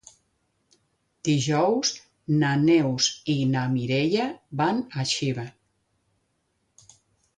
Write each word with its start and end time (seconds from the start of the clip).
Dijous 1.29 1.91
na 2.43 2.55
Neus 2.63 3.09
i 3.35 3.35
na 3.53 3.67
Mireia 3.77 4.27
van 4.63 4.81
a 5.05 5.07
Xiva. 5.13 5.47